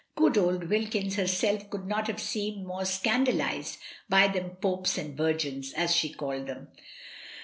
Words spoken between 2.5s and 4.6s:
more scan dalised by "them